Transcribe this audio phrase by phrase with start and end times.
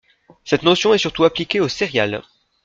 [0.45, 2.23] Cette notion est surtout appliquée aux céréales.